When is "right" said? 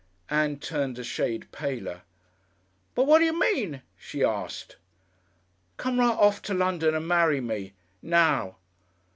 5.99-6.07